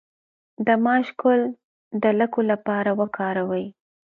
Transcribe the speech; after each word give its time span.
د 0.65 0.67
ماش 0.83 1.07
ګل 1.21 1.41
د 2.01 2.03
لکو 2.19 2.39
لپاره 2.51 2.91
وکاروئ 2.99 3.65